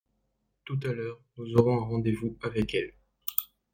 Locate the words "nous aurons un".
1.37-1.85